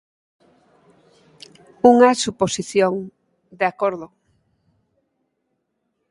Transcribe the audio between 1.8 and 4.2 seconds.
Unha suposición, de acordo.